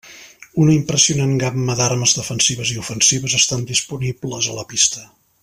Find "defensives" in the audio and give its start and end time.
2.21-2.73